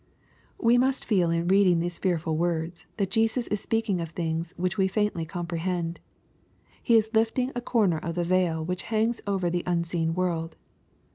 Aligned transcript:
We 0.59 0.79
must 0.79 1.05
feel 1.05 1.29
in 1.29 1.47
reading 1.49 1.77
these 1.77 1.99
fearful 1.99 2.35
words, 2.35 2.87
that 2.97 3.11
Jesus 3.11 3.45
is 3.45 3.59
speaking 3.61 4.01
of 4.01 4.09
things 4.09 4.51
which 4.57 4.75
we 4.75 4.87
faintly 4.87 5.25
comprehend. 5.25 5.99
He 6.81 6.95
is 6.95 7.11
lifting 7.13 7.51
a 7.53 7.61
corner 7.61 7.99
of 7.99 8.15
the 8.15 8.23
veil 8.23 8.65
which 8.65 8.81
hangs 8.89 9.21
over 9.27 9.51
the 9.51 9.61
unseen 9.67 10.15
world. 10.15 10.55